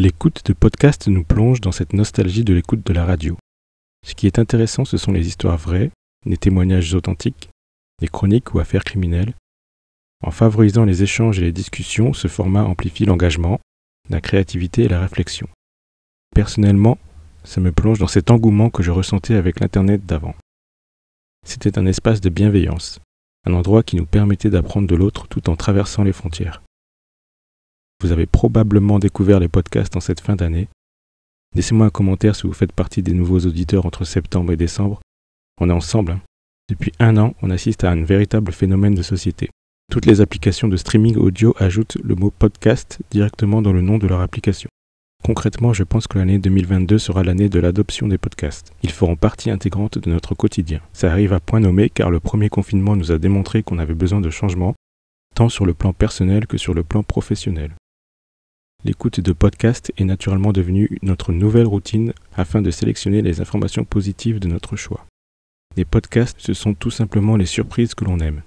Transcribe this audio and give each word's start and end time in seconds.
L'écoute 0.00 0.40
de 0.46 0.54
podcast 0.54 1.08
nous 1.08 1.24
plonge 1.24 1.60
dans 1.60 1.72
cette 1.72 1.92
nostalgie 1.92 2.42
de 2.42 2.54
l'écoute 2.54 2.86
de 2.86 2.94
la 2.94 3.04
radio. 3.04 3.36
Ce 4.02 4.14
qui 4.14 4.26
est 4.26 4.38
intéressant, 4.38 4.86
ce 4.86 4.96
sont 4.96 5.12
les 5.12 5.28
histoires 5.28 5.58
vraies, 5.58 5.90
les 6.24 6.38
témoignages 6.38 6.94
authentiques, 6.94 7.50
les 8.00 8.08
chroniques 8.08 8.54
ou 8.54 8.60
affaires 8.60 8.84
criminelles. 8.84 9.34
En 10.24 10.30
favorisant 10.30 10.86
les 10.86 11.02
échanges 11.02 11.38
et 11.38 11.42
les 11.42 11.52
discussions, 11.52 12.14
ce 12.14 12.28
format 12.28 12.62
amplifie 12.62 13.04
l'engagement, 13.04 13.60
la 14.08 14.22
créativité 14.22 14.84
et 14.84 14.88
la 14.88 15.00
réflexion. 15.00 15.48
Personnellement, 16.34 16.96
ça 17.44 17.60
me 17.60 17.70
plonge 17.70 17.98
dans 17.98 18.06
cet 18.06 18.30
engouement 18.30 18.70
que 18.70 18.82
je 18.82 18.92
ressentais 18.92 19.34
avec 19.34 19.60
l'Internet 19.60 20.06
d'avant. 20.06 20.34
C'était 21.46 21.78
un 21.78 21.84
espace 21.84 22.22
de 22.22 22.30
bienveillance, 22.30 23.00
un 23.46 23.52
endroit 23.52 23.82
qui 23.82 23.96
nous 23.96 24.06
permettait 24.06 24.48
d'apprendre 24.48 24.88
de 24.88 24.96
l'autre 24.96 25.28
tout 25.28 25.50
en 25.50 25.56
traversant 25.56 26.04
les 26.04 26.14
frontières. 26.14 26.62
Vous 28.00 28.12
avez 28.12 28.26
probablement 28.26 28.98
découvert 28.98 29.40
les 29.40 29.48
podcasts 29.48 29.96
en 29.96 30.00
cette 30.00 30.20
fin 30.20 30.36
d'année. 30.36 30.68
Laissez-moi 31.54 31.86
un 31.86 31.90
commentaire 31.90 32.34
si 32.34 32.46
vous 32.46 32.52
faites 32.52 32.72
partie 32.72 33.02
des 33.02 33.12
nouveaux 33.12 33.40
auditeurs 33.40 33.84
entre 33.84 34.04
septembre 34.04 34.52
et 34.52 34.56
décembre. 34.56 35.00
On 35.60 35.68
est 35.68 35.72
ensemble. 35.72 36.12
Hein. 36.12 36.20
Depuis 36.68 36.92
un 36.98 37.16
an, 37.16 37.34
on 37.42 37.50
assiste 37.50 37.84
à 37.84 37.90
un 37.90 38.02
véritable 38.02 38.52
phénomène 38.52 38.94
de 38.94 39.02
société. 39.02 39.50
Toutes 39.90 40.06
les 40.06 40.20
applications 40.20 40.68
de 40.68 40.76
streaming 40.76 41.16
audio 41.16 41.54
ajoutent 41.58 41.98
le 42.02 42.14
mot 42.14 42.30
podcast 42.30 43.00
directement 43.10 43.60
dans 43.60 43.72
le 43.72 43.82
nom 43.82 43.98
de 43.98 44.06
leur 44.06 44.20
application. 44.20 44.70
Concrètement, 45.24 45.72
je 45.72 45.82
pense 45.82 46.06
que 46.06 46.18
l'année 46.18 46.38
2022 46.38 46.96
sera 46.96 47.24
l'année 47.24 47.48
de 47.48 47.60
l'adoption 47.60 48.08
des 48.08 48.16
podcasts. 48.16 48.72
Ils 48.82 48.92
feront 48.92 49.16
partie 49.16 49.50
intégrante 49.50 49.98
de 49.98 50.10
notre 50.10 50.34
quotidien. 50.34 50.80
Ça 50.92 51.10
arrive 51.10 51.32
à 51.32 51.40
point 51.40 51.60
nommé 51.60 51.90
car 51.90 52.10
le 52.10 52.20
premier 52.20 52.48
confinement 52.48 52.96
nous 52.96 53.12
a 53.12 53.18
démontré 53.18 53.62
qu'on 53.62 53.78
avait 53.78 53.94
besoin 53.94 54.20
de 54.20 54.30
changement, 54.30 54.74
tant 55.34 55.48
sur 55.48 55.66
le 55.66 55.74
plan 55.74 55.92
personnel 55.92 56.46
que 56.46 56.56
sur 56.56 56.72
le 56.72 56.84
plan 56.84 57.02
professionnel. 57.02 57.74
L'écoute 58.84 59.20
de 59.20 59.32
podcasts 59.32 59.92
est 59.98 60.04
naturellement 60.04 60.52
devenue 60.52 60.98
notre 61.02 61.32
nouvelle 61.32 61.66
routine 61.66 62.14
afin 62.34 62.62
de 62.62 62.70
sélectionner 62.70 63.20
les 63.20 63.42
informations 63.42 63.84
positives 63.84 64.40
de 64.40 64.48
notre 64.48 64.74
choix. 64.76 65.06
Les 65.76 65.84
podcasts, 65.84 66.40
ce 66.40 66.54
sont 66.54 66.72
tout 66.72 66.90
simplement 66.90 67.36
les 67.36 67.44
surprises 67.44 67.94
que 67.94 68.04
l'on 68.04 68.20
aime. 68.20 68.42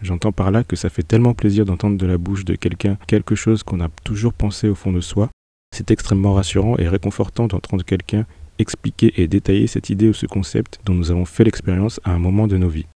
J'entends 0.00 0.30
par 0.30 0.52
là 0.52 0.62
que 0.62 0.76
ça 0.76 0.90
fait 0.90 1.02
tellement 1.02 1.34
plaisir 1.34 1.64
d'entendre 1.64 1.98
de 1.98 2.06
la 2.06 2.18
bouche 2.18 2.44
de 2.44 2.54
quelqu'un 2.54 2.98
quelque 3.08 3.34
chose 3.34 3.64
qu'on 3.64 3.80
a 3.80 3.88
toujours 4.04 4.32
pensé 4.32 4.68
au 4.68 4.76
fond 4.76 4.92
de 4.92 5.00
soi. 5.00 5.28
C'est 5.74 5.90
extrêmement 5.90 6.34
rassurant 6.34 6.76
et 6.78 6.88
réconfortant 6.88 7.48
d'entendre 7.48 7.84
quelqu'un 7.84 8.26
expliquer 8.60 9.20
et 9.20 9.28
détailler 9.28 9.66
cette 9.66 9.90
idée 9.90 10.08
ou 10.08 10.14
ce 10.14 10.26
concept 10.26 10.80
dont 10.84 10.94
nous 10.94 11.10
avons 11.10 11.24
fait 11.24 11.44
l'expérience 11.44 12.00
à 12.04 12.12
un 12.12 12.18
moment 12.18 12.46
de 12.46 12.56
nos 12.56 12.68
vies. 12.68 12.86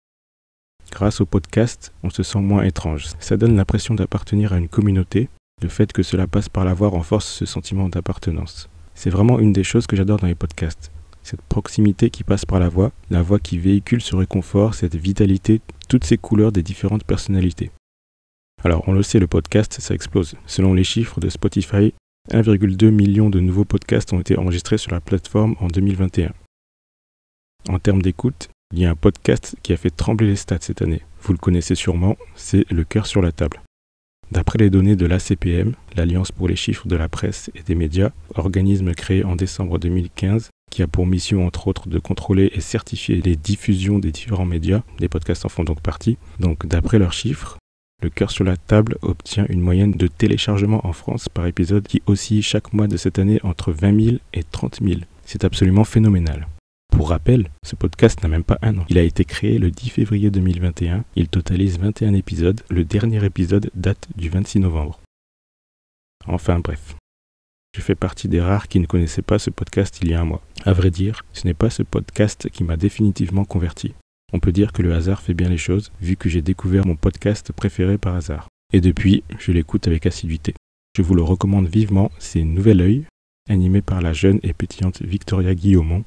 Grâce 0.90 1.20
au 1.20 1.27
podcast, 1.27 1.92
on 2.02 2.10
se 2.10 2.22
sent 2.22 2.40
moins 2.40 2.64
étrange. 2.64 3.06
Ça 3.18 3.36
donne 3.36 3.56
l'impression 3.56 3.94
d'appartenir 3.94 4.52
à 4.52 4.58
une 4.58 4.68
communauté, 4.68 5.28
le 5.62 5.68
fait 5.68 5.92
que 5.92 6.02
cela 6.02 6.27
passe 6.27 6.48
par 6.48 6.64
la 6.64 6.74
voix 6.74 6.88
renforce 6.88 7.27
ce 7.27 7.46
sentiment 7.46 7.88
d'appartenance. 7.88 8.68
C'est 8.94 9.10
vraiment 9.10 9.38
une 9.38 9.52
des 9.52 9.64
choses 9.64 9.86
que 9.86 9.96
j'adore 9.96 10.18
dans 10.18 10.27
les 10.27 10.34
podcasts. 10.34 10.91
Cette 11.22 11.42
proximité 11.42 12.10
qui 12.10 12.24
passe 12.24 12.44
par 12.44 12.58
la 12.58 12.68
voix, 12.68 12.92
la 13.10 13.22
voix 13.22 13.38
qui 13.38 13.58
véhicule 13.58 14.02
ce 14.02 14.16
réconfort, 14.16 14.74
cette 14.74 14.96
vitalité, 14.96 15.60
toutes 15.88 16.05
ces 16.05 16.18
couleurs 16.18 16.52
des 16.52 16.62
différentes 16.62 17.05
personnalités. 17.05 17.70
Alors 18.64 18.84
on 18.88 18.92
le 18.92 19.02
sait, 19.02 19.18
le 19.18 19.27
podcast, 19.27 19.80
ça 19.80 19.94
explose. 19.94 20.34
Selon 20.46 20.74
les 20.74 20.84
chiffres 20.84 21.20
de 21.20 21.28
Spotify, 21.28 21.94
1,2 22.30 22.90
million 22.90 23.30
de 23.30 23.40
nouveaux 23.40 23.64
podcasts 23.64 24.12
ont 24.12 24.20
été 24.20 24.38
enregistrés 24.38 24.78
sur 24.78 24.92
la 24.92 25.00
plateforme 25.00 25.56
en 25.60 25.68
2021. 25.68 26.33
En 27.68 27.78
termes 27.78 28.02
d'écoute, 28.02 28.48
il 28.72 28.80
y 28.80 28.86
a 28.86 28.90
un 28.90 28.96
podcast 28.96 29.56
qui 29.62 29.72
a 29.72 29.77
fait 29.77 29.90
trembler 29.90 30.28
les 30.28 30.36
stats 30.36 30.58
cette 30.60 30.83
année. 30.83 31.02
Vous 31.20 31.33
le 31.33 31.38
connaissez 31.38 31.74
sûrement, 31.74 32.16
c'est 32.34 32.68
Le 32.70 32.84
cœur 32.84 33.06
sur 33.06 33.23
la 33.23 33.33
table. 33.33 33.61
D'après 34.32 34.56
les 34.56 34.70
données 34.70 34.96
de 34.96 35.04
l'ACPM, 35.04 35.74
l'Alliance 35.94 36.32
pour 36.32 36.48
les 36.48 36.56
chiffres 36.56 36.88
de 36.88 36.96
la 36.96 37.10
presse 37.10 37.50
et 37.54 37.62
des 37.64 37.74
médias, 37.74 38.12
organisme 38.34 38.94
créé 38.94 39.24
en 39.24 39.36
décembre 39.36 39.78
2015, 39.78 40.48
qui 40.70 40.82
a 40.82 40.86
pour 40.86 41.06
mission 41.06 41.46
entre 41.46 41.68
autres 41.68 41.86
de 41.90 41.98
contrôler 41.98 42.50
et 42.54 42.62
certifier 42.62 43.20
les 43.20 43.36
diffusions 43.36 43.98
des 43.98 44.10
différents 44.10 44.46
médias, 44.46 44.84
les 45.00 45.10
podcasts 45.10 45.44
en 45.44 45.50
font 45.50 45.64
donc 45.64 45.82
partie. 45.82 46.16
Donc 46.40 46.66
d'après 46.66 46.98
leurs 46.98 47.12
chiffres, 47.12 47.58
le 48.00 48.08
cœur 48.08 48.30
sur 48.30 48.44
la 48.44 48.56
table 48.56 48.96
obtient 49.02 49.44
une 49.50 49.60
moyenne 49.60 49.92
de 49.92 50.06
téléchargement 50.06 50.86
en 50.86 50.94
France 50.94 51.28
par 51.28 51.46
épisode 51.46 51.86
qui 51.86 52.00
oscille 52.06 52.42
chaque 52.42 52.72
mois 52.72 52.86
de 52.86 52.96
cette 52.96 53.18
année 53.18 53.38
entre 53.42 53.70
20 53.70 54.02
000 54.02 54.16
et 54.32 54.44
30 54.44 54.78
000. 54.82 55.00
C'est 55.26 55.44
absolument 55.44 55.84
phénoménal. 55.84 56.46
Pour 57.02 57.11
rappel, 57.11 57.51
ce 57.64 57.74
podcast 57.74 58.23
n'a 58.23 58.29
même 58.29 58.45
pas 58.45 58.61
un 58.63 58.79
an. 58.79 58.85
Il 58.89 58.96
a 58.96 59.02
été 59.02 59.24
créé 59.24 59.58
le 59.58 59.73
10 59.73 59.90
février 59.90 60.30
2021. 60.30 61.05
Il 61.17 61.27
totalise 61.27 61.80
21 61.80 62.14
épisodes. 62.14 62.61
Le 62.70 62.85
dernier 62.85 63.24
épisode 63.24 63.73
date 63.74 64.07
du 64.14 64.29
26 64.29 64.61
novembre. 64.61 65.01
Enfin 66.29 66.61
bref. 66.61 66.95
Je 67.74 67.80
fais 67.80 67.96
partie 67.96 68.29
des 68.29 68.41
rares 68.41 68.68
qui 68.68 68.79
ne 68.79 68.86
connaissaient 68.86 69.20
pas 69.20 69.41
ce 69.41 69.51
podcast 69.51 69.98
il 70.01 70.11
y 70.11 70.14
a 70.14 70.20
un 70.20 70.24
mois. 70.24 70.45
À 70.64 70.73
vrai 70.73 70.92
dire, 70.92 71.24
ce 71.33 71.45
n'est 71.45 71.55
pas 71.55 71.70
ce 71.70 71.83
podcast 71.83 72.48
qui 72.51 72.62
m'a 72.62 72.77
définitivement 72.77 73.45
converti. 73.45 73.95
On 74.33 74.39
peut 74.39 74.52
dire 74.52 74.73
que 74.73 74.83
le 74.83 74.95
hasard 74.95 75.23
fait 75.23 75.35
bien 75.35 75.48
les 75.48 75.58
choses, 75.58 75.91
vu 76.01 76.14
que 76.14 76.29
j'ai 76.29 76.41
découvert 76.41 76.86
mon 76.86 76.95
podcast 76.95 77.51
préféré 77.51 77.98
par 77.98 78.14
hasard. 78.14 78.46
Et 78.73 78.80
depuis, 78.80 79.24
je 79.41 79.51
l'écoute 79.51 79.89
avec 79.89 80.07
assiduité. 80.07 80.55
Je 80.96 81.02
vous 81.02 81.17
le 81.17 81.23
recommande 81.23 81.67
vivement, 81.67 82.12
c'est 82.20 82.45
Nouvel 82.45 82.80
Oeil, 82.80 83.07
animé 83.51 83.83
par 83.83 84.01
la 84.01 84.12
jeune 84.12 84.39
et 84.45 84.52
pétillante 84.52 85.02
Victoria 85.02 85.57
Guillaumont, 85.57 86.05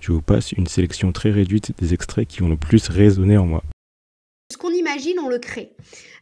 je 0.00 0.12
vous 0.12 0.22
passe 0.22 0.52
une 0.52 0.66
sélection 0.66 1.12
très 1.12 1.30
réduite 1.30 1.72
des 1.78 1.94
extraits 1.94 2.28
qui 2.28 2.42
ont 2.42 2.48
le 2.48 2.56
plus 2.56 2.88
résonné 2.88 3.36
en 3.38 3.46
moi. 3.46 3.62
Ce 4.50 4.56
qu'on 4.56 4.70
imagine, 4.70 5.18
on 5.22 5.28
le 5.28 5.38
crée. 5.38 5.76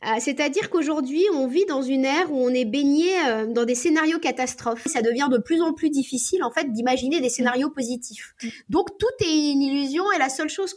Euh, 0.04 0.16
c'est-à-dire 0.18 0.68
qu'aujourd'hui, 0.68 1.22
on 1.32 1.46
vit 1.46 1.64
dans 1.66 1.82
une 1.82 2.04
ère 2.04 2.32
où 2.32 2.44
on 2.44 2.48
est 2.48 2.64
baigné 2.64 3.08
euh, 3.24 3.46
dans 3.46 3.64
des 3.64 3.76
scénarios 3.76 4.18
catastrophes. 4.18 4.84
Ça 4.88 5.00
devient 5.00 5.28
de 5.30 5.38
plus 5.38 5.62
en 5.62 5.72
plus 5.72 5.90
difficile, 5.90 6.42
en 6.42 6.50
fait, 6.50 6.72
d'imaginer 6.72 7.20
des 7.20 7.28
scénarios 7.28 7.70
positifs. 7.70 8.34
Donc, 8.68 8.88
tout 8.98 9.24
est 9.24 9.52
une 9.52 9.62
illusion 9.62 10.02
et 10.10 10.18
la 10.18 10.28
seule 10.28 10.48
chose 10.48 10.74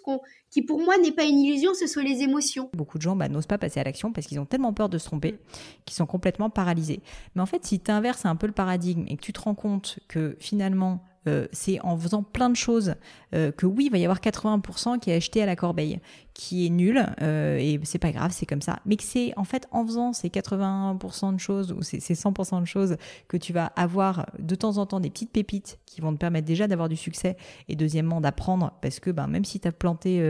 qui, 0.51 0.61
pour 0.61 0.79
moi, 0.79 0.99
n'est 0.99 1.11
pas 1.11 1.23
une 1.23 1.39
illusion, 1.39 1.73
ce 1.73 1.87
sont 1.87 2.01
les 2.01 2.21
émotions. 2.21 2.69
Beaucoup 2.73 2.99
de 2.99 3.03
gens 3.03 3.15
bah, 3.15 3.29
n'osent 3.29 3.47
pas 3.47 3.57
passer 3.57 3.79
à 3.79 3.83
l'action 3.83 4.11
parce 4.11 4.27
qu'ils 4.27 4.39
ont 4.39 4.45
tellement 4.45 4.73
peur 4.73 4.87
de 4.87 4.99
se 4.99 5.05
tromper 5.05 5.39
qu'ils 5.85 5.95
sont 5.95 6.05
complètement 6.05 6.51
paralysés. 6.51 7.01
Mais 7.33 7.41
en 7.41 7.47
fait, 7.47 7.65
si 7.65 7.79
tu 7.79 7.89
inverses 7.89 8.27
un 8.27 8.35
peu 8.35 8.45
le 8.45 8.53
paradigme 8.53 9.05
et 9.07 9.17
que 9.17 9.21
tu 9.21 9.33
te 9.33 9.41
rends 9.41 9.55
compte 9.55 9.97
que 10.07 10.37
finalement, 10.39 11.03
euh, 11.27 11.47
c'est 11.51 11.79
en 11.81 11.97
faisant 11.97 12.23
plein 12.23 12.49
de 12.49 12.55
choses 12.55 12.95
euh, 13.35 13.51
que 13.51 13.65
oui, 13.65 13.85
il 13.85 13.91
va 13.91 13.97
y 13.97 14.05
avoir 14.05 14.19
80% 14.19 14.99
qui 14.99 15.11
est 15.11 15.15
acheté 15.15 15.41
à 15.43 15.45
la 15.45 15.55
corbeille, 15.55 15.99
qui 16.39 16.65
est 16.65 16.69
nul, 16.69 17.05
euh, 17.21 17.57
et 17.57 17.81
c'est 17.83 17.99
pas 17.99 18.13
grave, 18.13 18.31
c'est 18.33 18.45
comme 18.45 18.61
ça. 18.61 18.79
Mais 18.85 18.95
que 18.95 19.03
c'est 19.03 19.33
en 19.35 19.43
fait 19.43 19.67
en 19.71 19.85
faisant 19.85 20.13
ces 20.13 20.29
80% 20.29 21.33
de 21.33 21.37
choses 21.37 21.73
ou 21.73 21.81
ces, 21.81 21.99
100% 21.99 22.61
de 22.61 22.65
choses 22.65 22.95
que 23.27 23.35
tu 23.35 23.51
vas 23.51 23.65
avoir 23.75 24.25
de 24.39 24.55
temps 24.55 24.77
en 24.77 24.85
temps 24.85 25.01
des 25.01 25.09
petites 25.09 25.33
pépites 25.33 25.79
qui 25.85 25.99
vont 25.99 26.13
te 26.13 26.17
permettre 26.17 26.47
déjà 26.47 26.69
d'avoir 26.69 26.87
du 26.87 26.95
succès 26.95 27.35
et 27.67 27.75
deuxièmement 27.75 28.21
d'apprendre 28.21 28.71
parce 28.81 29.01
que 29.01 29.09
ben, 29.09 29.27
même 29.27 29.43
si 29.43 29.59
tu 29.59 29.67
as 29.67 29.73
planté 29.73 30.23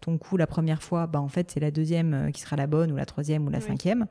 ton 0.00 0.18
coup 0.18 0.36
la 0.36 0.46
première 0.46 0.84
fois, 0.84 1.08
ben, 1.08 1.18
en 1.18 1.28
fait 1.28 1.50
c'est 1.50 1.60
la 1.60 1.72
deuxième 1.72 2.30
qui 2.32 2.42
sera 2.42 2.54
la 2.54 2.68
bonne 2.68 2.92
ou 2.92 2.96
la 2.96 3.06
troisième 3.06 3.44
ou 3.44 3.50
la 3.50 3.60
cinquième 3.60 4.06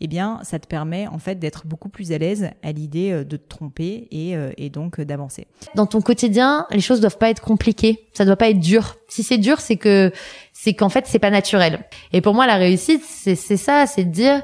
eh 0.00 0.06
bien, 0.08 0.40
ça 0.42 0.58
te 0.58 0.66
permet 0.66 1.06
en 1.06 1.18
fait 1.18 1.38
d'être 1.38 1.66
beaucoup 1.66 1.88
plus 1.88 2.12
à 2.12 2.18
l'aise 2.18 2.50
à 2.62 2.72
l'idée 2.72 3.12
euh, 3.12 3.24
de 3.24 3.36
te 3.36 3.48
tromper 3.48 4.08
et, 4.10 4.34
euh, 4.34 4.50
et 4.56 4.70
donc 4.70 4.98
euh, 4.98 5.04
d'avancer. 5.04 5.46
Dans 5.74 5.86
ton 5.86 6.00
quotidien, 6.00 6.66
les 6.70 6.80
choses 6.80 7.00
doivent 7.00 7.18
pas 7.18 7.30
être 7.30 7.42
compliquées, 7.42 8.08
ça 8.14 8.24
doit 8.24 8.36
pas 8.36 8.48
être 8.48 8.60
dur. 8.60 8.96
Si 9.08 9.22
c'est 9.22 9.38
dur, 9.38 9.60
c'est 9.60 9.76
que 9.76 10.10
c'est 10.52 10.74
qu'en 10.80 10.88
fait 10.88 11.06
c'est 11.06 11.20
pas 11.20 11.30
naturel. 11.30 11.84
Et 12.12 12.20
pour 12.20 12.34
moi, 12.34 12.46
la 12.46 12.56
réussite, 12.56 13.02
c'est 13.04 13.36
ça, 13.36 13.86
c'est 13.86 14.04
de 14.04 14.10
dire 14.10 14.42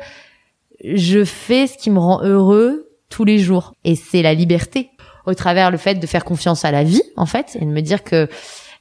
je 0.85 1.25
fais 1.25 1.67
ce 1.67 1.77
qui 1.77 1.91
me 1.91 1.99
rend 1.99 2.23
heureux 2.23 2.91
tous 3.09 3.25
les 3.25 3.39
jours, 3.39 3.73
et 3.85 3.97
c'est 3.97 4.23
la 4.23 4.35
liberté 4.35 4.91
au 5.25 5.35
travers 5.35 5.71
le 5.71 5.79
fait 5.79 5.97
de 5.97 6.07
faire 6.07 6.25
confiance 6.25 6.65
à 6.65 6.71
la 6.71 6.85
vie 6.85 7.03
en 7.17 7.27
fait 7.27 7.57
et 7.61 7.65
de 7.65 7.71
me 7.71 7.81
dire 7.81 8.05
que 8.05 8.29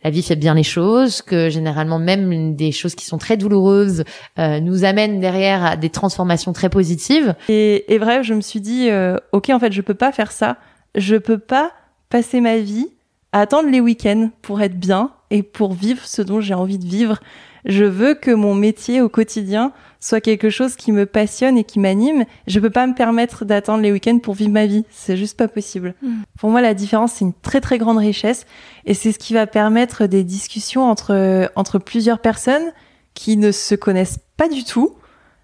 la 0.03 0.11
vie 0.11 0.21
fait 0.21 0.35
bien 0.35 0.53
les 0.53 0.63
choses, 0.63 1.23
que 1.23 1.49
généralement 1.49 1.97
même 1.97 2.55
des 2.55 2.71
choses 2.71 2.93
qui 2.93 3.05
sont 3.05 3.17
très 3.17 3.37
douloureuses 3.37 4.03
euh, 4.37 4.59
nous 4.59 4.83
amènent 4.83 5.19
derrière 5.19 5.65
à 5.65 5.77
des 5.77 5.89
transformations 5.89 6.53
très 6.53 6.69
positives. 6.69 7.33
Et, 7.49 7.91
et 7.91 7.97
bref, 7.97 8.21
je 8.21 8.35
me 8.35 8.41
suis 8.41 8.61
dit, 8.61 8.91
euh, 8.91 9.17
ok, 9.31 9.49
en 9.49 9.57
fait, 9.57 9.71
je 9.71 9.81
peux 9.81 9.95
pas 9.95 10.11
faire 10.11 10.31
ça. 10.31 10.57
Je 10.93 11.15
peux 11.15 11.39
pas 11.39 11.71
passer 12.09 12.39
ma 12.39 12.57
vie 12.57 12.85
à 13.31 13.39
attendre 13.39 13.67
les 13.71 13.79
week-ends 13.79 14.29
pour 14.43 14.61
être 14.61 14.77
bien 14.77 15.09
et 15.31 15.43
pour 15.43 15.73
vivre 15.73 16.05
ce 16.05 16.21
dont 16.21 16.41
j'ai 16.41 16.53
envie 16.53 16.77
de 16.77 16.85
vivre. 16.85 17.19
Je 17.65 17.83
veux 17.83 18.13
que 18.13 18.31
mon 18.31 18.53
métier 18.53 19.01
au 19.01 19.09
quotidien 19.09 19.71
soit 19.99 20.21
quelque 20.21 20.51
chose 20.51 20.75
qui 20.75 20.91
me 20.91 21.07
passionne 21.07 21.57
et 21.57 21.63
qui 21.63 21.79
m'anime. 21.79 22.25
Je 22.45 22.59
peux 22.59 22.69
pas 22.69 22.85
me 22.85 22.93
permettre 22.93 23.43
d'attendre 23.43 23.81
les 23.81 23.91
week-ends 23.91 24.19
pour 24.19 24.35
vivre 24.35 24.51
ma 24.51 24.67
vie. 24.67 24.85
C'est 24.91 25.17
juste 25.17 25.35
pas 25.35 25.47
possible. 25.47 25.95
Mm. 26.03 26.21
Pour 26.37 26.51
moi, 26.51 26.61
la 26.61 26.75
différence, 26.75 27.13
c'est 27.13 27.25
une 27.25 27.33
très 27.33 27.61
très 27.61 27.79
grande 27.79 27.97
richesse 27.97 28.45
et 28.85 28.93
c'est 28.93 29.11
ce 29.11 29.17
qui 29.17 29.33
va 29.33 29.47
permettre 29.47 30.05
des 30.05 30.23
discussions 30.23 30.87
entre, 30.87 31.49
entre 31.55 31.79
plusieurs 31.79 32.19
personnes 32.19 32.71
qui 33.15 33.35
ne 33.37 33.51
se 33.51 33.73
connaissent 33.73 34.19
pas 34.37 34.47
du 34.47 34.63
tout. 34.63 34.95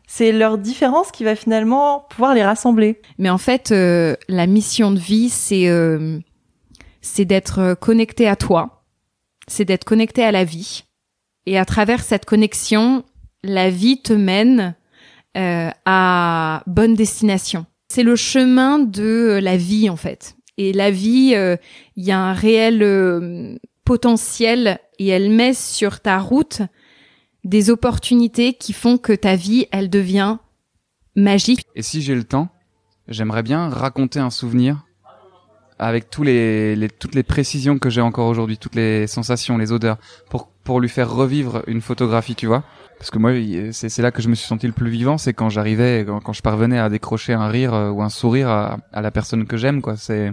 C'est 0.06 0.32
leur 0.32 0.58
différence 0.60 1.12
qui 1.12 1.24
va 1.24 1.36
finalement 1.36 2.06
pouvoir 2.10 2.36
les 2.36 2.44
rassembler. 2.44 3.02
Mais 3.18 3.30
en 3.30 3.38
fait, 3.38 3.72
euh, 3.72 4.16
la 4.28 4.46
mission 4.46 4.92
de 4.92 5.00
vie, 5.00 5.30
c'est 5.30 5.70
euh, 5.70 6.20
c'est 7.02 7.26
d'être 7.26 7.74
connecté 7.76 8.28
à 8.28 8.36
toi, 8.36 8.81
c'est 9.52 9.66
d'être 9.66 9.84
connecté 9.84 10.24
à 10.24 10.32
la 10.32 10.44
vie. 10.44 10.86
Et 11.46 11.58
à 11.58 11.66
travers 11.66 12.04
cette 12.04 12.26
connexion, 12.26 13.04
la 13.44 13.70
vie 13.70 14.02
te 14.02 14.14
mène 14.14 14.76
euh, 15.38 15.70
à 15.86 16.64
bonne 16.68 16.94
destination. 16.94 17.66
C'est 17.90 18.04
le 18.04 18.16
chemin 18.16 18.80
de 18.80 19.40
la 19.42 19.58
vie 19.58 19.90
en 19.90 19.98
fait. 19.98 20.36
Et 20.58 20.74
la 20.74 20.92
vie, 20.92 21.34
euh, 21.36 21.58
il 21.96 22.06
y 22.06 22.12
a 22.12 22.20
un 22.20 22.34
réel 22.34 22.82
euh, 22.84 23.58
potentiel 23.84 24.80
et 25.00 25.08
elle 25.08 25.30
met 25.30 25.54
sur 25.54 26.00
ta 26.00 26.20
route 26.20 26.62
des 27.44 27.70
opportunités 27.70 28.54
qui 28.54 28.72
font 28.72 28.98
que 28.98 29.14
ta 29.14 29.36
vie, 29.36 29.66
elle 29.72 29.90
devient 29.90 30.38
magique. 31.16 31.66
Et 31.76 31.82
si 31.82 32.02
j'ai 32.02 32.14
le 32.14 32.24
temps, 32.24 32.50
j'aimerais 33.08 33.44
bien 33.44 33.68
raconter 33.68 34.20
un 34.20 34.30
souvenir 34.30 34.86
avec 35.82 36.12
tous 36.12 36.22
les, 36.22 36.76
les 36.76 36.90
toutes 36.90 37.16
les 37.16 37.24
précisions 37.24 37.80
que 37.80 37.90
j'ai 37.90 38.02
encore 38.02 38.28
aujourd'hui, 38.28 38.58
toutes 38.58 38.76
les 38.76 39.08
sensations, 39.08 39.58
les 39.58 39.72
odeurs, 39.72 39.98
pour 40.30 40.48
pour 40.64 40.80
lui 40.80 40.90
faire 40.90 41.12
revivre 41.12 41.64
une 41.66 41.82
photographie, 41.82 42.36
tu 42.36 42.46
vois. 42.46 42.64
Parce 43.00 43.10
que 43.10 43.18
moi, 43.18 43.32
c'est 43.72 43.98
là 43.98 44.12
que 44.12 44.22
je 44.22 44.30
me 44.30 44.36
suis 44.36 44.46
senti 44.46 44.68
le 44.68 44.74
plus 44.74 44.92
vivant, 44.92 45.18
c'est 45.18 45.34
quand 45.34 45.50
j'arrivais, 45.50 46.04
quand, 46.06 46.20
quand 46.20 46.34
je 46.34 46.44
parvenais 46.44 46.78
à 46.78 46.88
décrocher 46.88 47.34
un 47.34 47.48
rire 47.48 47.74
euh, 47.74 47.90
ou 47.90 48.04
un 48.04 48.10
sourire 48.10 48.48
à, 48.48 48.78
à 48.94 49.02
la 49.02 49.10
personne 49.10 49.48
que 49.48 49.58
j'aime, 49.58 49.82
quoi. 49.82 49.98
C'est 49.98 50.32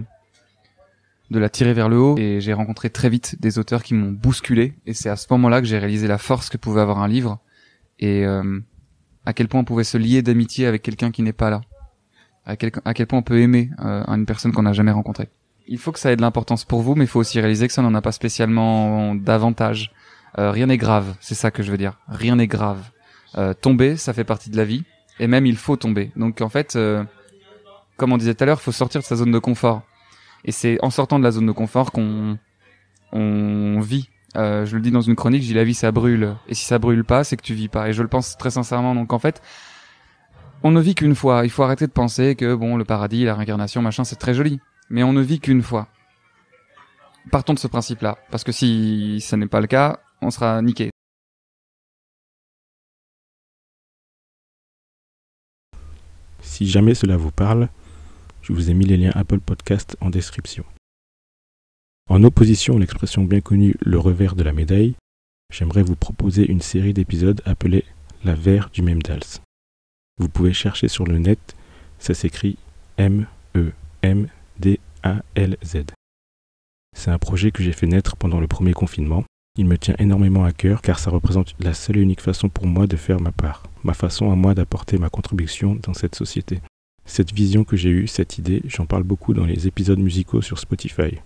de 1.31 1.39
la 1.39 1.49
tirer 1.49 1.73
vers 1.73 1.89
le 1.89 1.97
haut 1.97 2.15
et 2.19 2.41
j'ai 2.41 2.53
rencontré 2.53 2.91
très 2.91 3.09
vite 3.09 3.41
des 3.41 3.57
auteurs 3.57 3.81
qui 3.81 3.95
m'ont 3.95 4.11
bousculé 4.11 4.73
et 4.85 4.93
c'est 4.93 5.09
à 5.09 5.15
ce 5.15 5.27
moment-là 5.31 5.61
que 5.61 5.67
j'ai 5.67 5.77
réalisé 5.77 6.07
la 6.07 6.17
force 6.17 6.49
que 6.49 6.57
pouvait 6.57 6.81
avoir 6.81 6.99
un 6.99 7.07
livre 7.07 7.39
et 7.99 8.25
euh, 8.25 8.59
à 9.25 9.33
quel 9.33 9.47
point 9.47 9.61
on 9.61 9.63
pouvait 9.63 9.83
se 9.83 9.97
lier 9.97 10.23
d'amitié 10.23 10.65
avec 10.65 10.81
quelqu'un 10.81 11.11
qui 11.11 11.21
n'est 11.21 11.33
pas 11.33 11.51
là 11.51 11.61
à 12.45 12.55
quel, 12.55 12.71
à 12.83 12.93
quel 12.95 13.05
point 13.05 13.19
on 13.19 13.23
peut 13.23 13.39
aimer 13.39 13.69
euh, 13.85 14.03
une 14.07 14.25
personne 14.25 14.51
qu'on 14.51 14.63
n'a 14.63 14.73
jamais 14.73 14.91
rencontrée 14.91 15.29
il 15.71 15.77
faut 15.77 15.91
que 15.91 15.99
ça 15.99 16.11
ait 16.11 16.15
de 16.15 16.21
l'importance 16.21 16.65
pour 16.65 16.81
vous 16.81 16.95
mais 16.95 17.05
il 17.05 17.07
faut 17.07 17.19
aussi 17.19 17.39
réaliser 17.39 17.67
que 17.67 17.73
ça 17.73 17.81
n'en 17.81 17.95
a 17.95 18.01
pas 18.01 18.11
spécialement 18.11 19.15
davantage 19.15 19.91
euh, 20.37 20.51
rien 20.51 20.67
n'est 20.67 20.77
grave 20.77 21.15
c'est 21.19 21.35
ça 21.35 21.51
que 21.51 21.63
je 21.63 21.71
veux 21.71 21.77
dire 21.77 21.99
rien 22.07 22.35
n'est 22.35 22.47
grave 22.47 22.81
euh, 23.37 23.53
tomber 23.53 23.95
ça 23.95 24.13
fait 24.13 24.23
partie 24.23 24.49
de 24.49 24.57
la 24.57 24.65
vie 24.65 24.83
et 25.19 25.27
même 25.27 25.45
il 25.45 25.57
faut 25.57 25.75
tomber 25.77 26.11
donc 26.15 26.41
en 26.41 26.49
fait 26.49 26.75
euh, 26.75 27.03
comme 27.97 28.11
on 28.11 28.17
disait 28.17 28.33
tout 28.33 28.43
à 28.43 28.47
l'heure 28.47 28.61
faut 28.61 28.71
sortir 28.71 29.01
de 29.01 29.05
sa 29.05 29.15
zone 29.15 29.31
de 29.31 29.39
confort 29.39 29.83
et 30.45 30.51
c'est 30.51 30.77
en 30.83 30.89
sortant 30.89 31.19
de 31.19 31.23
la 31.23 31.31
zone 31.31 31.45
de 31.45 31.51
confort 31.51 31.91
qu'on 31.91 32.37
on 33.11 33.79
vit. 33.79 34.09
Euh, 34.35 34.65
je 34.65 34.75
le 34.75 34.81
dis 34.81 34.91
dans 34.91 35.01
une 35.01 35.15
chronique, 35.15 35.41
dis 35.41 35.53
la 35.53 35.63
vie 35.63 35.73
ça 35.73 35.91
brûle. 35.91 36.35
Et 36.47 36.53
si 36.53 36.65
ça 36.65 36.79
brûle 36.79 37.03
pas, 37.03 37.23
c'est 37.23 37.37
que 37.37 37.41
tu 37.41 37.53
vis 37.53 37.67
pas. 37.67 37.89
Et 37.89 37.93
je 37.93 38.01
le 38.01 38.07
pense 38.07 38.37
très 38.37 38.51
sincèrement. 38.51 38.95
Donc 38.95 39.13
en 39.13 39.19
fait, 39.19 39.41
on 40.63 40.71
ne 40.71 40.81
vit 40.81 40.95
qu'une 40.95 41.15
fois. 41.15 41.41
Il 41.43 41.49
faut 41.49 41.63
arrêter 41.63 41.87
de 41.87 41.91
penser 41.91 42.35
que 42.35 42.53
bon, 42.55 42.77
le 42.77 42.85
paradis, 42.85 43.25
la 43.25 43.35
réincarnation, 43.35 43.81
machin, 43.81 44.03
c'est 44.03 44.17
très 44.17 44.33
joli. 44.33 44.59
Mais 44.89 45.03
on 45.03 45.13
ne 45.13 45.21
vit 45.21 45.39
qu'une 45.39 45.61
fois. 45.61 45.87
Partons 47.31 47.53
de 47.53 47.59
ce 47.59 47.67
principe-là. 47.67 48.17
Parce 48.31 48.43
que 48.43 48.51
si 48.51 49.21
ça 49.21 49.37
n'est 49.37 49.47
pas 49.47 49.61
le 49.61 49.67
cas, 49.67 49.99
on 50.21 50.31
sera 50.31 50.61
niqué. 50.61 50.89
Si 56.41 56.67
jamais 56.67 56.95
cela 56.95 57.17
vous 57.17 57.31
parle, 57.31 57.69
je 58.41 58.51
vous 58.53 58.69
ai 58.69 58.73
mis 58.73 58.85
les 58.85 58.97
liens 58.97 59.11
Apple 59.13 59.39
Podcast 59.39 59.95
en 60.01 60.09
description. 60.09 60.65
En 62.09 62.23
opposition 62.23 62.75
à 62.75 62.79
l'expression 62.79 63.23
bien 63.23 63.41
connue 63.41 63.75
le 63.81 63.99
revers 63.99 64.35
de 64.35 64.43
la 64.43 64.51
médaille, 64.51 64.95
j'aimerais 65.53 65.83
vous 65.83 65.95
proposer 65.95 66.49
une 66.49 66.61
série 66.61 66.93
d'épisodes 66.93 67.41
appelée 67.45 67.85
La 68.23 68.33
Vert 68.33 68.71
du 68.71 68.81
Memdals. 68.81 69.39
Vous 70.17 70.29
pouvez 70.29 70.53
chercher 70.53 70.87
sur 70.87 71.05
le 71.05 71.19
net, 71.19 71.55
ça 71.99 72.15
s'écrit 72.15 72.57
M-E-M-D-A-L-Z. 74.59 75.85
C'est 76.95 77.11
un 77.11 77.19
projet 77.19 77.51
que 77.51 77.63
j'ai 77.63 77.71
fait 77.71 77.87
naître 77.87 78.15
pendant 78.15 78.39
le 78.39 78.47
premier 78.47 78.73
confinement. 78.73 79.23
Il 79.57 79.65
me 79.65 79.77
tient 79.77 79.95
énormément 79.99 80.43
à 80.43 80.51
cœur 80.51 80.81
car 80.81 80.99
ça 80.99 81.11
représente 81.11 81.55
la 81.59 81.73
seule 81.73 81.97
et 81.97 82.01
unique 82.01 82.21
façon 82.21 82.49
pour 82.49 82.65
moi 82.65 82.87
de 82.87 82.95
faire 82.95 83.19
ma 83.19 83.31
part, 83.31 83.63
ma 83.83 83.93
façon 83.93 84.31
à 84.31 84.35
moi 84.35 84.55
d'apporter 84.55 84.97
ma 84.97 85.09
contribution 85.09 85.77
dans 85.83 85.93
cette 85.93 86.15
société. 86.15 86.61
Cette 87.05 87.33
vision 87.33 87.63
que 87.63 87.75
j'ai 87.75 87.89
eue, 87.89 88.07
cette 88.07 88.37
idée, 88.37 88.61
j'en 88.65 88.85
parle 88.85 89.03
beaucoup 89.03 89.33
dans 89.33 89.45
les 89.45 89.67
épisodes 89.67 89.99
musicaux 89.99 90.41
sur 90.41 90.59
Spotify. 90.59 91.17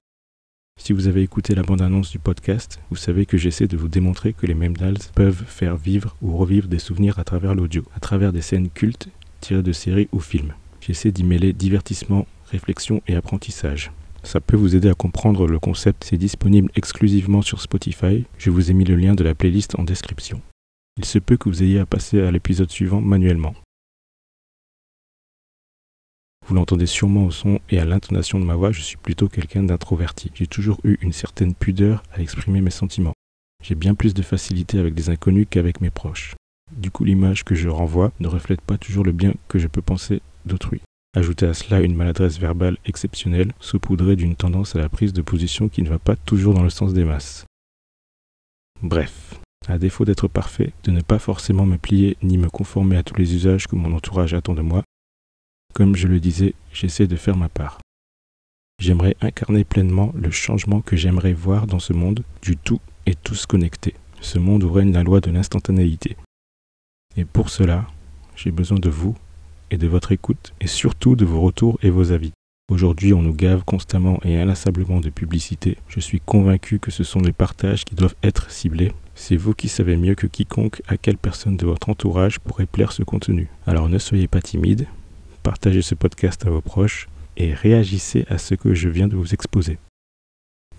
Si 0.79 0.93
vous 0.93 1.07
avez 1.07 1.21
écouté 1.21 1.53
la 1.53 1.61
bande-annonce 1.61 2.09
du 2.09 2.19
podcast, 2.19 2.79
vous 2.89 2.95
savez 2.95 3.25
que 3.25 3.37
j'essaie 3.37 3.67
de 3.67 3.77
vous 3.77 3.89
démontrer 3.89 4.33
que 4.33 4.47
les 4.47 4.55
Memdals 4.55 4.97
peuvent 5.13 5.43
faire 5.45 5.77
vivre 5.77 6.15
ou 6.21 6.35
revivre 6.35 6.67
des 6.67 6.79
souvenirs 6.79 7.19
à 7.19 7.23
travers 7.23 7.53
l'audio, 7.53 7.83
à 7.95 7.99
travers 7.99 8.33
des 8.33 8.41
scènes 8.41 8.69
cultes 8.69 9.09
tirées 9.39 9.61
de 9.61 9.73
séries 9.73 10.09
ou 10.11 10.19
films. 10.19 10.53
J'essaie 10.81 11.11
d'y 11.11 11.23
mêler 11.23 11.53
divertissement, 11.53 12.25
réflexion 12.53 13.01
et 13.07 13.15
apprentissage. 13.15 13.91
Ça 14.23 14.39
peut 14.39 14.55
vous 14.55 14.75
aider 14.75 14.89
à 14.89 14.93
comprendre 14.93 15.47
le 15.47 15.59
concept, 15.59 16.05
c'est 16.05 16.17
disponible 16.17 16.69
exclusivement 16.75 17.41
sur 17.41 17.61
Spotify. 17.61 18.25
Je 18.37 18.51
vous 18.51 18.71
ai 18.71 18.73
mis 18.73 18.85
le 18.85 18.95
lien 18.95 19.15
de 19.15 19.23
la 19.23 19.35
playlist 19.35 19.77
en 19.77 19.83
description. 19.83 20.41
Il 20.97 21.05
se 21.05 21.19
peut 21.19 21.35
que 21.35 21.49
vous 21.49 21.63
ayez 21.63 21.79
à 21.79 21.85
passer 21.85 22.21
à 22.21 22.31
l'épisode 22.31 22.71
suivant 22.71 23.01
manuellement. 23.01 23.55
Vous 26.47 26.55
l'entendez 26.55 26.85
sûrement 26.85 27.25
au 27.25 27.31
son 27.31 27.59
et 27.69 27.79
à 27.79 27.85
l'intonation 27.85 28.39
de 28.39 28.45
ma 28.45 28.55
voix, 28.55 28.71
je 28.71 28.81
suis 28.81 28.97
plutôt 28.97 29.27
quelqu'un 29.27 29.63
d'introverti. 29.63 30.31
J'ai 30.35 30.47
toujours 30.47 30.79
eu 30.83 30.97
une 31.01 31.13
certaine 31.13 31.55
pudeur 31.55 32.03
à 32.13 32.21
exprimer 32.21 32.61
mes 32.61 32.69
sentiments. 32.69 33.13
J'ai 33.63 33.75
bien 33.75 33.95
plus 33.95 34.13
de 34.13 34.21
facilité 34.21 34.77
avec 34.77 34.93
des 34.93 35.09
inconnus 35.09 35.47
qu'avec 35.49 35.81
mes 35.81 35.89
proches. 35.89 36.35
Du 36.71 36.91
coup, 36.91 37.03
l'image 37.03 37.43
que 37.43 37.55
je 37.55 37.69
renvoie 37.69 38.11
ne 38.19 38.27
reflète 38.27 38.61
pas 38.61 38.77
toujours 38.77 39.03
le 39.03 39.11
bien 39.11 39.33
que 39.47 39.57
je 39.57 39.67
peux 39.67 39.81
penser 39.81 40.21
d'autrui. 40.45 40.81
Ajoutez 41.15 41.45
à 41.45 41.53
cela 41.53 41.81
une 41.81 41.95
maladresse 41.95 42.39
verbale 42.39 42.77
exceptionnelle, 42.85 43.53
saupoudrée 43.59 44.15
d'une 44.15 44.35
tendance 44.35 44.75
à 44.75 44.79
la 44.79 44.89
prise 44.89 45.13
de 45.13 45.21
position 45.21 45.69
qui 45.69 45.83
ne 45.83 45.89
va 45.89 45.99
pas 45.99 46.15
toujours 46.15 46.55
dans 46.55 46.63
le 46.63 46.71
sens 46.71 46.93
des 46.93 47.03
masses. 47.03 47.45
Bref, 48.81 49.39
à 49.67 49.77
défaut 49.77 50.05
d'être 50.05 50.27
parfait, 50.27 50.73
de 50.83 50.91
ne 50.91 51.01
pas 51.01 51.19
forcément 51.19 51.67
me 51.67 51.77
plier 51.77 52.17
ni 52.23 52.39
me 52.39 52.49
conformer 52.49 52.97
à 52.97 53.03
tous 53.03 53.15
les 53.15 53.35
usages 53.35 53.67
que 53.67 53.75
mon 53.75 53.95
entourage 53.95 54.33
attend 54.33 54.55
de 54.55 54.63
moi, 54.63 54.83
comme 55.73 55.95
je 55.95 56.07
le 56.07 56.19
disais, 56.19 56.55
j'essaie 56.71 57.07
de 57.07 57.15
faire 57.15 57.37
ma 57.37 57.49
part. 57.49 57.79
J'aimerais 58.79 59.15
incarner 59.21 59.63
pleinement 59.63 60.11
le 60.15 60.31
changement 60.31 60.81
que 60.81 60.95
j'aimerais 60.95 61.33
voir 61.33 61.67
dans 61.67 61.79
ce 61.79 61.93
monde 61.93 62.23
du 62.41 62.57
tout 62.57 62.81
et 63.05 63.13
tous 63.13 63.45
connectés, 63.45 63.93
ce 64.19 64.39
monde 64.39 64.63
où 64.63 64.71
règne 64.71 64.91
la 64.91 65.03
loi 65.03 65.21
de 65.21 65.29
l'instantanéité. 65.29 66.17
Et 67.15 67.25
pour 67.25 67.49
cela, 67.49 67.87
j'ai 68.35 68.51
besoin 68.51 68.79
de 68.79 68.89
vous 68.89 69.15
et 69.73 69.77
de 69.77 69.87
votre 69.87 70.11
écoute 70.11 70.53
et 70.61 70.67
surtout 70.67 71.15
de 71.15 71.25
vos 71.25 71.41
retours 71.41 71.79
et 71.81 71.89
vos 71.89 72.11
avis. 72.11 72.31
Aujourd'hui, 72.69 73.11
on 73.11 73.23
nous 73.23 73.33
gave 73.33 73.63
constamment 73.65 74.19
et 74.23 74.37
inlassablement 74.39 75.01
de 75.01 75.09
publicité. 75.09 75.77
Je 75.87 75.99
suis 75.99 76.19
convaincu 76.19 76.77
que 76.77 76.91
ce 76.91 77.03
sont 77.03 77.19
les 77.19 77.33
partages 77.33 77.83
qui 77.83 77.95
doivent 77.95 78.15
être 78.21 78.51
ciblés. 78.51 78.93
C'est 79.15 79.35
vous 79.35 79.55
qui 79.55 79.69
savez 79.69 79.97
mieux 79.97 80.13
que 80.13 80.27
quiconque 80.27 80.83
à 80.87 80.95
quelle 80.95 81.17
personne 81.17 81.57
de 81.57 81.65
votre 81.65 81.89
entourage 81.89 82.39
pourrait 82.39 82.67
plaire 82.67 82.91
ce 82.91 83.01
contenu. 83.01 83.49
Alors 83.65 83.89
ne 83.89 83.97
soyez 83.97 84.27
pas 84.27 84.41
timide, 84.41 84.85
partagez 85.41 85.81
ce 85.81 85.95
podcast 85.95 86.45
à 86.45 86.51
vos 86.51 86.61
proches 86.61 87.09
et 87.35 87.53
réagissez 87.53 88.25
à 88.29 88.37
ce 88.37 88.53
que 88.53 88.75
je 88.75 88.89
viens 88.89 89.07
de 89.07 89.15
vous 89.15 89.33
exposer. 89.33 89.79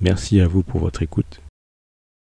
Merci 0.00 0.40
à 0.40 0.46
vous 0.46 0.62
pour 0.62 0.80
votre 0.80 1.02
écoute. 1.02 1.40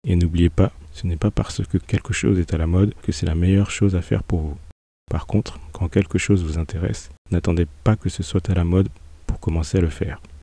Et 0.05 0.17
n'oubliez 0.17 0.51
pas, 0.51 0.73
ce 0.93 1.07
n'est 1.07 1.17
pas 1.17 1.31
parce 1.31 1.65
que 1.65 1.79
quelque 1.79 2.13
chose 2.13 2.41
est 2.41 2.55
à 2.55 2.59
la 2.59 2.67
mode 2.67 2.93
que 3.03 3.13
c'est 3.13 3.27
la 3.27 3.37
meilleure 3.37 3.71
chose 3.71 3.95
à 3.95 4.03
faire 4.03 4.25
pour 4.25 4.41
vous. 4.41 4.57
Par 5.11 5.27
contre, 5.27 5.61
quand 5.73 5.89
quelque 5.89 6.19
chose 6.19 6.43
vous 6.43 6.59
intéresse, 6.59 7.11
n'attendez 7.31 7.67
pas 7.85 7.95
que 7.95 8.09
ce 8.09 8.23
soit 8.25 8.51
à 8.51 8.55
la 8.55 8.65
mode 8.65 8.89
pour 9.27 9.39
commencer 9.39 9.79
à 9.79 9.81
le 9.81 9.89
faire. 9.89 10.21